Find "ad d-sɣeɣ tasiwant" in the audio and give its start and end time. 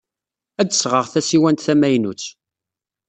0.61-1.63